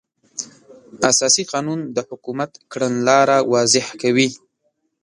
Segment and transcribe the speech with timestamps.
[1.11, 4.29] اساسي قانون د حکومت کړنلاره واضح کوي.